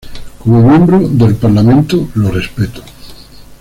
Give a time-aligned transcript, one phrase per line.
[0.39, 2.81] Como miembro del Parlamento, lo respeto.